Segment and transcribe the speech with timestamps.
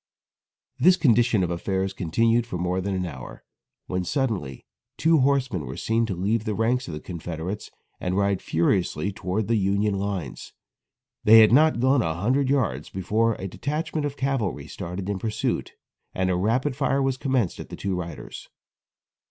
[0.79, 3.43] This condition of affairs continued for more than an hour,
[3.85, 4.65] when suddenly
[4.97, 9.47] two horsemen were seen to leave the ranks of the Confederates and ride furiously towards
[9.47, 10.53] the Union lines.
[11.23, 15.73] They had not gone a hundred yards before a detachment of cavalry started in pursuit
[16.15, 18.49] and a rapid fire was commenced at the two riders.